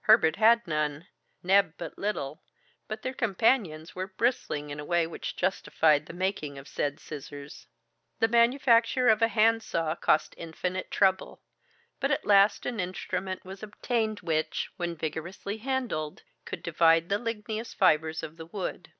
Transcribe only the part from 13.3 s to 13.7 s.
was